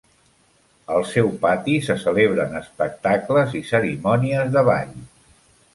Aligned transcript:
Al 0.95 1.03
seu 1.09 1.29
pati 1.43 1.75
se 1.89 1.97
celebren 2.05 2.59
espectacles 2.63 3.55
i 3.61 3.65
cerimònies 3.73 4.53
de 4.57 4.67
ball. 4.73 4.99